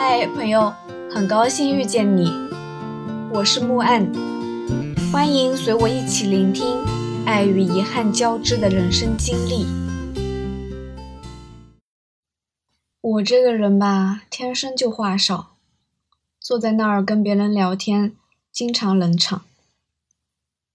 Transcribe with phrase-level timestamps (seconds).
[0.00, 0.72] 嗨，朋友，
[1.10, 2.30] 很高兴遇见你，
[3.32, 4.08] 我是木岸，
[5.10, 6.64] 欢迎随我一起聆听
[7.26, 9.66] 爱与遗憾交织的人生经历。
[13.00, 15.56] 我这个人吧，天生就话少，
[16.38, 18.12] 坐在那儿跟别人聊天，
[18.52, 19.42] 经常冷场，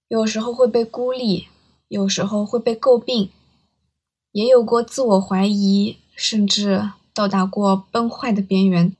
[0.08, 1.48] 有时候会被孤立，
[1.88, 3.30] 有时候会被诟病，
[4.32, 8.94] 也有过自我怀疑，甚至到达过崩坏的边缘。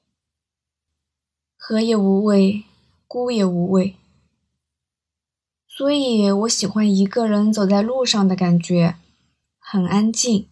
[1.67, 2.65] 和也无味，
[3.09, 3.97] 孤也无味，
[5.67, 8.97] 所以我喜欢一个人走在路上的感觉，
[9.59, 10.47] 很安静。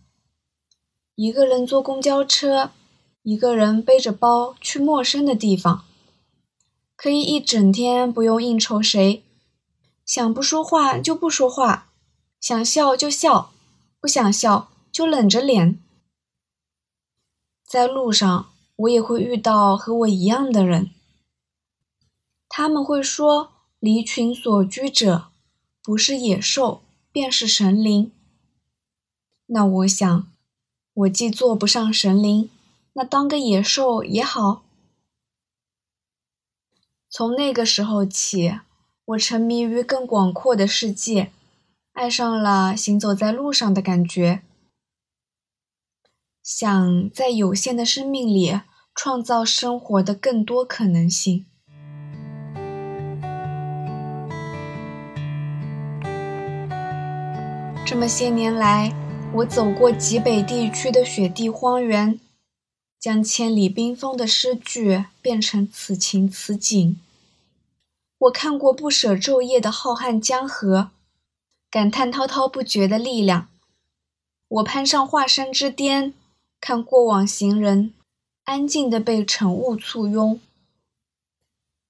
[1.15, 2.71] 一个人坐公交车，
[3.25, 5.85] 一个人背着包去陌生的地方，
[6.97, 9.23] 可以一整天不用应酬谁，
[10.07, 11.91] 想不说话就不说话，
[12.41, 13.53] 想笑就笑，
[14.01, 15.79] 不想笑就冷着脸。
[17.69, 20.89] 在路上，我也会遇到和我一样的人。
[22.55, 23.51] 他们会说
[23.81, 25.29] ：“离群所居者，
[25.83, 28.13] 不是野兽，便是神灵。”
[29.49, 30.31] 那我想，
[30.93, 32.51] 我既做不上神灵，
[32.93, 34.65] 那当个野兽也好。
[37.09, 38.59] 从那个时候起，
[39.07, 41.33] 我沉迷于更广阔的世界，
[41.93, 44.43] 爱上了行走在路上的感觉，
[46.43, 48.61] 想在有限的生命里
[48.95, 51.47] 创造生活的更多可能性。
[57.93, 58.91] 这么些年来，
[59.35, 62.19] 我走过极北地区的雪地荒原，
[62.99, 66.99] 将千里冰封的诗句变成此情此景。
[68.17, 70.89] 我看过不舍昼夜的浩瀚江河，
[71.71, 73.49] 感叹滔滔不绝的力量。
[74.49, 76.15] 我攀上华山之巅，
[76.63, 77.93] 看过往行人
[78.45, 80.41] 安静地被晨雾簇拥。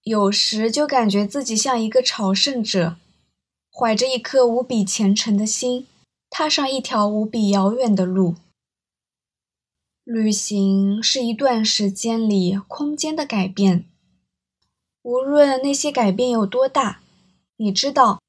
[0.02, 2.96] 有时就感觉自己像一个朝圣者，
[3.70, 5.86] 怀着一颗无比虔诚的心。
[6.34, 8.36] 踏上一条无比遥远的路。
[10.02, 13.84] 旅行是一段时间里空间的改变，
[15.02, 17.02] 无论那些改变有多大，
[17.56, 18.22] 你知道，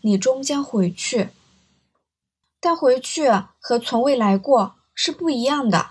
[0.00, 1.28] 你终将回去。
[2.58, 3.28] 但回去
[3.60, 5.90] 和从未来过是不一样的。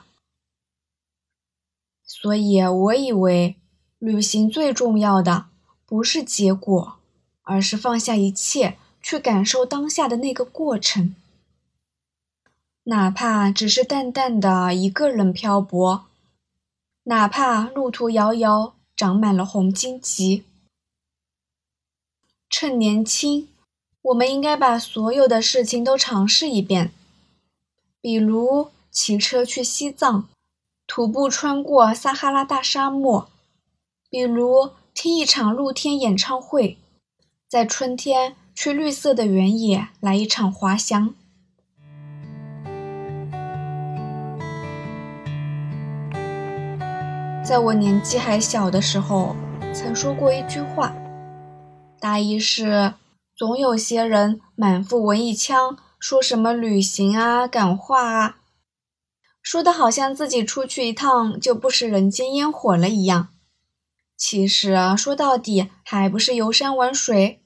[2.04, 3.56] 所以我以为，
[4.00, 5.46] 旅行最重要的
[5.86, 6.98] 不是结果，
[7.44, 11.16] 而是放下一切，去感受当下的那个过程。
[12.86, 16.06] 哪怕只是淡淡的一个人漂泊，
[17.04, 20.44] 哪怕路途遥遥，长满了红荆棘。
[22.50, 23.48] 趁年轻，
[24.02, 26.92] 我们应该把所有的事情都尝试一遍，
[28.02, 30.28] 比如骑车去西藏，
[30.86, 33.30] 徒步穿过撒哈拉大沙漠，
[34.10, 36.78] 比如听一场露天演唱会，
[37.48, 41.16] 在春天去绿色的原野来一场滑翔。
[47.44, 49.36] 在我年纪还小的时候，
[49.74, 50.96] 曾说过一句话，
[52.00, 52.94] 大意是：
[53.36, 58.38] 总有些人满腹文艺腔，说什么旅行啊、感化啊，
[59.42, 63.28] 说的好像自己出去一趟就不食人间烟火了一样。
[64.16, 67.42] 其实，说到底还不是游山玩水。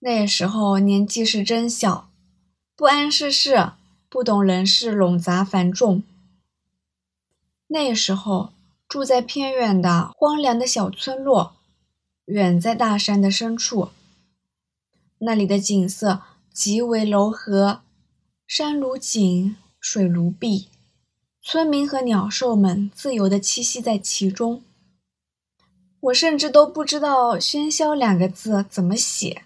[0.00, 2.10] 那时候年纪是真小，
[2.76, 3.70] 不谙世事，
[4.10, 6.02] 不懂人事冗杂繁重。
[7.74, 8.52] 那时候
[8.86, 11.56] 住在偏远的荒凉的小村落，
[12.26, 13.88] 远在大山的深处。
[15.18, 17.80] 那里的景色极为柔和，
[18.46, 20.68] 山如锦，水如碧，
[21.42, 24.62] 村民和鸟兽们自由地栖息在其中。
[25.98, 29.42] 我甚至都不知道“喧嚣”两个字怎么写。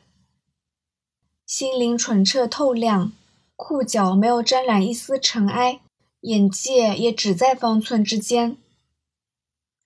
[1.47, 3.13] 心灵纯澈透亮，
[3.57, 5.81] 裤脚没有沾染一丝尘埃。
[6.23, 8.57] 眼界也只在方寸之间，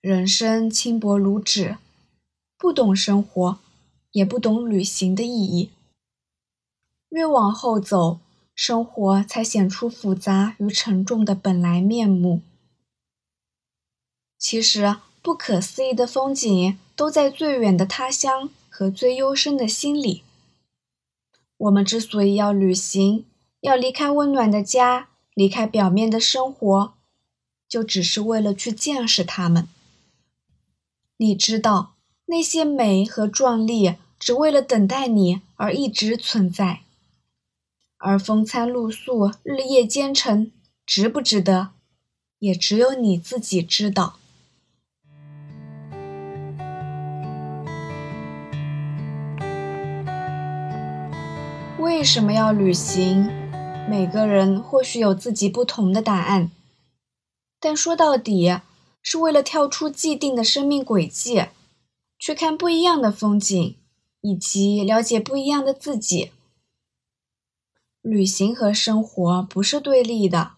[0.01, 1.77] 人生轻薄如纸，
[2.57, 3.59] 不懂生活，
[4.11, 5.69] 也不懂旅行的意义。
[7.09, 8.19] 越往后走，
[8.55, 12.41] 生活才显出复杂与沉重的本来面目。
[14.39, 20.23] 其实，不可思议的风景都在最远的他乡和最幽深的心里。
[21.57, 23.23] 我们之所以要旅行，
[23.61, 25.09] 要离开温暖的家。
[25.33, 26.93] 离开表面的生活，
[27.67, 29.67] 就只是为了去见识他们。
[31.17, 31.95] 你知道
[32.25, 36.81] 那些美和壮丽，只为了等待你而一直存在。
[37.97, 40.51] 而风餐露宿，日夜兼程，
[40.85, 41.69] 值不值得，
[42.39, 44.19] 也只有你自己知道。
[51.79, 53.42] 为什么要旅行？
[53.89, 56.49] 每个人或许有自己不同的答案，
[57.59, 58.59] 但说到底，
[59.01, 61.45] 是为了跳出既定的生命轨迹，
[62.17, 63.75] 去看不一样的风景，
[64.21, 66.31] 以及了解不一样的自己。
[68.01, 70.53] 旅行和生活不是对立的，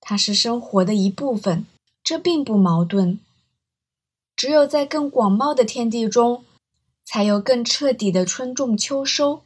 [0.00, 1.66] 它是生活的一部分，
[2.02, 3.20] 这并不矛盾。
[4.34, 6.44] 只有在更广袤的天地中，
[7.04, 9.42] 才有更彻底的春种秋收。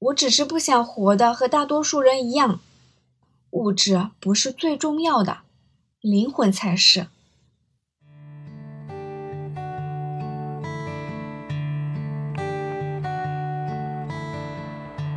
[0.00, 2.60] 我只是不想活的和大多数人一样，
[3.50, 5.38] 物质不是最重要的，
[6.00, 7.08] 灵魂才是。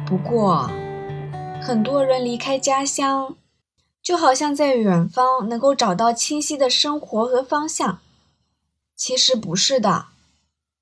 [0.07, 0.67] 不过，
[1.61, 3.37] 很多人离开家乡，
[4.01, 7.99] 就好像在远方能够找到清晰的生活和方向。
[8.95, 10.07] 其实不是的，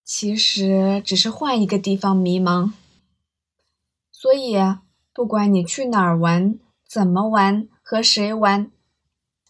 [0.05, 2.71] 其实只是换一个地方迷茫。
[4.19, 4.57] 所以，
[5.13, 8.69] 不管你去哪儿玩、怎么玩、和谁玩、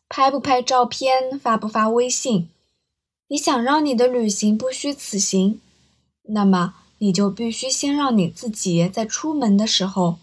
[0.08, 2.50] 拍不拍照片、发不发微信，
[3.30, 5.60] 你想让你的旅行不虚此行，
[6.24, 6.76] 那么。
[7.02, 10.20] 你就必须先让你自己在出门的时候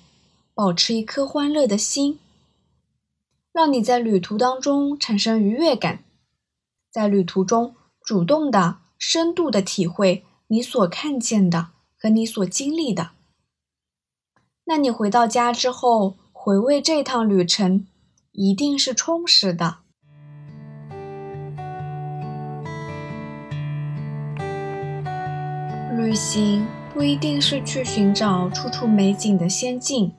[0.53, 2.19] 保持一颗欢乐的心，
[3.51, 6.05] 让你在旅途当中产生愉悦感，
[6.93, 13.16] 在旅途中主动的、深度的体会你所看见的和你所经历的。
[14.69, 17.87] 那你回到家之后回味这趟旅程，
[18.33, 19.79] 一定是充实的。
[25.97, 30.13] 旅行不一定是去寻找处处美景的仙境，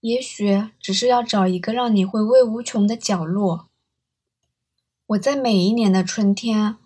[0.00, 3.68] 也许只是要找一个让你回味无穷的角落。
[5.06, 6.76] 我在每一年的春天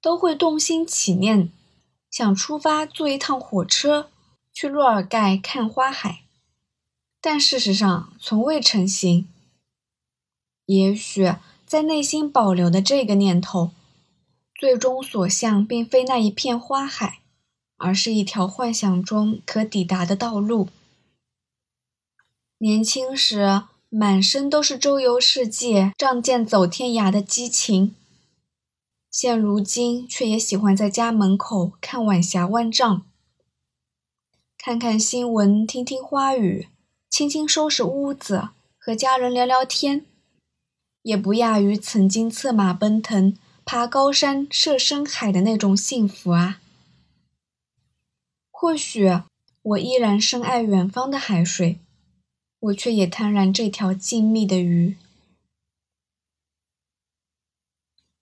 [0.00, 1.50] 都会动心起念，
[2.08, 4.10] 想出发坐一趟火车
[4.52, 6.23] 去洛尔盖看花海，
[7.24, 9.26] 但事实上从未成型。
[10.66, 11.32] 也许
[11.64, 13.70] 在内心保留的这个念头，
[14.54, 17.20] 最终所向并非那一片花海。
[17.76, 20.68] 而是一条幻想中可抵达的道路。
[22.58, 27.94] 年轻时满身都是周游世界、仗剑走天涯的激情，
[29.10, 33.04] 现如今却也喜欢在家门口看晚霞万丈，
[34.56, 36.68] 看看新闻，听听花语，
[37.14, 40.04] 轻轻收拾屋子，和家人聊聊天，
[41.02, 46.60] 也不亚于曾经策马奔腾、爬高山、涉深海的那种幸福啊！
[48.50, 49.08] 或许
[49.62, 51.78] 我依然深爱远方的海水，
[52.58, 54.96] 我却也贪婪这条静谧的鱼。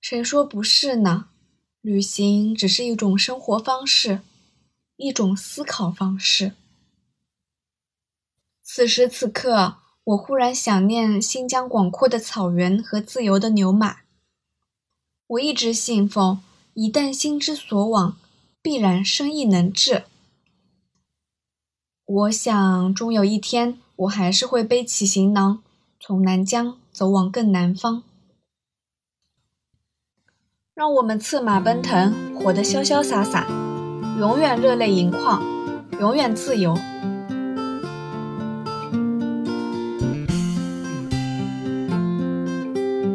[0.03, 1.31] 谁说不是呢？
[1.81, 4.21] 旅行只是一种生活方式，
[4.97, 6.53] 一种思考方式。
[8.65, 13.99] 此时此刻，我忽然想念新疆广阔的草原和自由的牛马。
[15.27, 16.41] 我一直信奉，
[16.75, 18.17] 一旦心之所往，
[18.63, 20.05] 必然生意能至。
[22.05, 25.63] 我想，终有一天，我还是会背起行囊，
[25.99, 28.03] 从南疆走往更南方。
[30.75, 33.47] 让我们策马奔腾，活得潇潇洒洒，
[34.19, 35.43] 永远热泪盈眶，
[36.01, 36.77] 永远自由。